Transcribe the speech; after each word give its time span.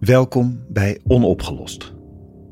Welkom 0.00 0.64
bij 0.68 1.00
Onopgelost. 1.06 1.94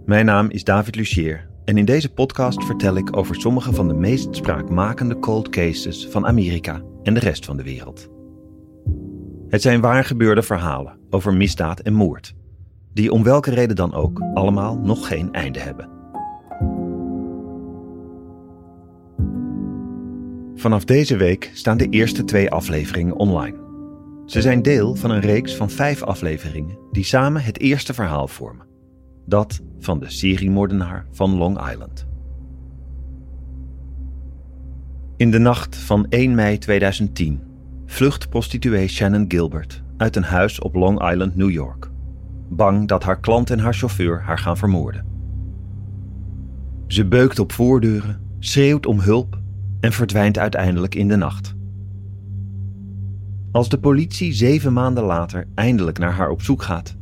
Mijn 0.04 0.26
naam 0.26 0.50
is 0.50 0.64
David 0.64 0.94
Lucier 0.94 1.48
en 1.64 1.78
in 1.78 1.84
deze 1.84 2.12
podcast 2.12 2.64
vertel 2.64 2.96
ik 2.96 3.16
over 3.16 3.34
sommige 3.34 3.72
van 3.72 3.88
de 3.88 3.94
meest 3.94 4.36
spraakmakende 4.36 5.18
cold 5.18 5.48
cases 5.48 6.06
van 6.06 6.26
Amerika 6.26 6.82
en 7.02 7.14
de 7.14 7.20
rest 7.20 7.44
van 7.44 7.56
de 7.56 7.62
wereld. 7.62 8.08
Het 9.48 9.62
zijn 9.62 9.80
waar 9.80 10.04
gebeurde 10.04 10.42
verhalen 10.42 10.98
over 11.10 11.34
misdaad 11.34 11.80
en 11.80 11.92
moord, 11.92 12.34
die 12.92 13.12
om 13.12 13.22
welke 13.22 13.50
reden 13.50 13.76
dan 13.76 13.94
ook 13.94 14.20
allemaal 14.34 14.78
nog 14.78 15.06
geen 15.06 15.32
einde 15.32 15.60
hebben. 15.60 15.90
Vanaf 20.54 20.84
deze 20.84 21.16
week 21.16 21.50
staan 21.54 21.76
de 21.76 21.88
eerste 21.88 22.24
twee 22.24 22.50
afleveringen 22.50 23.16
online. 23.16 23.65
Ze 24.26 24.40
zijn 24.40 24.62
deel 24.62 24.94
van 24.94 25.10
een 25.10 25.20
reeks 25.20 25.56
van 25.56 25.70
vijf 25.70 26.02
afleveringen 26.02 26.78
die 26.92 27.04
samen 27.04 27.42
het 27.42 27.60
eerste 27.60 27.94
verhaal 27.94 28.28
vormen. 28.28 28.66
Dat 29.26 29.60
van 29.78 29.98
de 29.98 30.10
seriemoordenaar 30.10 31.06
van 31.10 31.36
Long 31.36 31.70
Island. 31.70 32.06
In 35.16 35.30
de 35.30 35.38
nacht 35.38 35.76
van 35.76 36.06
1 36.08 36.34
mei 36.34 36.58
2010 36.58 37.42
vlucht 37.86 38.28
prostituee 38.28 38.88
Shannon 38.88 39.24
Gilbert 39.28 39.82
uit 39.96 40.16
een 40.16 40.24
huis 40.24 40.60
op 40.60 40.74
Long 40.74 41.10
Island, 41.10 41.36
New 41.36 41.50
York. 41.50 41.90
Bang 42.48 42.88
dat 42.88 43.02
haar 43.02 43.20
klant 43.20 43.50
en 43.50 43.58
haar 43.58 43.74
chauffeur 43.74 44.22
haar 44.22 44.38
gaan 44.38 44.56
vermoorden. 44.56 45.06
Ze 46.86 47.06
beukt 47.06 47.38
op 47.38 47.52
voordeuren, 47.52 48.20
schreeuwt 48.38 48.86
om 48.86 49.00
hulp 49.00 49.38
en 49.80 49.92
verdwijnt 49.92 50.38
uiteindelijk 50.38 50.94
in 50.94 51.08
de 51.08 51.16
nacht. 51.16 51.55
Als 53.56 53.68
de 53.68 53.78
politie 53.78 54.32
zeven 54.32 54.72
maanden 54.72 55.04
later 55.04 55.46
eindelijk 55.54 55.98
naar 55.98 56.12
haar 56.12 56.30
op 56.30 56.42
zoek 56.42 56.62
gaat, 56.62 56.96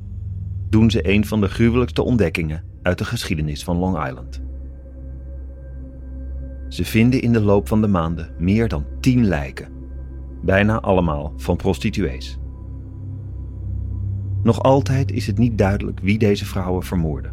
doen 0.69 0.91
ze 0.91 1.09
een 1.09 1.27
van 1.27 1.41
de 1.41 1.49
gruwelijkste 1.49 2.03
ontdekkingen 2.03 2.65
uit 2.83 2.99
de 2.99 3.05
geschiedenis 3.05 3.65
van 3.65 3.77
Long 3.77 4.07
Island. 4.07 4.43
Ze 6.69 6.85
vinden 6.85 7.23
in 7.23 7.33
de 7.33 7.41
loop 7.41 7.69
van 7.69 7.81
de 7.81 7.87
maanden 7.87 8.35
meer 8.39 8.69
dan 8.69 8.85
tien 9.01 9.25
lijken, 9.25 9.69
bijna 10.43 10.81
allemaal 10.81 11.33
van 11.37 11.57
prostituees. 11.57 12.39
Nog 14.43 14.63
altijd 14.63 15.13
is 15.13 15.27
het 15.27 15.39
niet 15.39 15.59
duidelijk 15.59 16.01
wie 16.01 16.19
deze 16.19 16.45
vrouwen 16.45 16.83
vermoorden. 16.83 17.33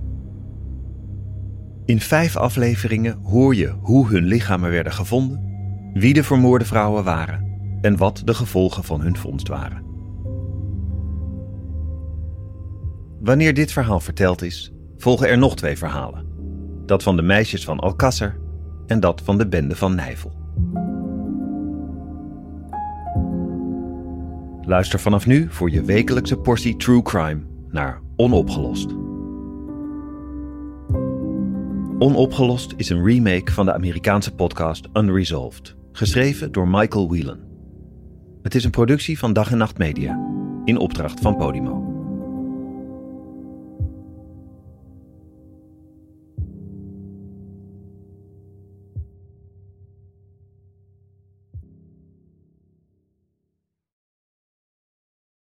In 1.86 2.00
vijf 2.00 2.38
afleveringen 2.38 3.20
hoor 3.24 3.56
je 3.56 3.74
hoe 3.82 4.08
hun 4.08 4.24
lichamen 4.24 4.70
werden 4.70 4.94
gevonden, 4.94 5.44
wie 5.94 6.14
de 6.14 6.24
vermoorde 6.24 6.66
vrouwen 6.66 7.04
waren 7.04 7.51
en 7.82 7.98
wat 7.98 8.22
de 8.26 8.34
gevolgen 8.34 8.84
van 8.84 9.02
hun 9.02 9.18
vondst 9.18 9.48
waren. 9.48 9.84
Wanneer 13.20 13.54
dit 13.54 13.72
verhaal 13.72 14.00
verteld 14.00 14.42
is, 14.42 14.74
volgen 14.98 15.30
er 15.30 15.38
nog 15.38 15.56
twee 15.56 15.78
verhalen. 15.78 16.26
Dat 16.86 17.04
van 17.04 17.16
de 17.16 17.22
meisjes 17.22 17.64
van 17.64 17.80
Alcasser 17.80 18.40
en 18.88 19.00
dat 19.00 19.22
van 19.22 19.38
de 19.38 19.48
bende 19.48 19.76
van 19.76 19.96
Nijvel. 19.96 20.40
Luister 24.62 25.00
vanaf 25.00 25.26
nu 25.26 25.48
voor 25.50 25.72
je 25.72 25.84
wekelijkse 25.84 26.38
portie 26.38 26.76
True 26.76 27.02
Crime 27.02 27.42
naar 27.70 28.02
Onopgelost. 28.16 28.90
Onopgelost 32.00 32.74
is 32.78 32.90
een 32.90 33.06
remake 33.06 33.52
van 33.52 33.66
de 33.66 33.74
Amerikaanse 33.74 34.36
podcast 34.36 34.88
Unresolved, 34.94 35.76
geschreven 35.92 36.52
door 36.52 36.68
Michael 36.68 37.10
Whelan. 37.10 37.51
Het 38.42 38.56
is 38.56 38.64
een 38.64 38.72
productie 38.72 39.20
van 39.20 39.34
Dag 39.34 39.52
en 39.52 39.58
Nacht 39.58 39.78
Media, 39.78 40.20
in 40.66 40.78
opdracht 40.78 41.20
van 41.20 41.36
Podimo. 41.36 41.91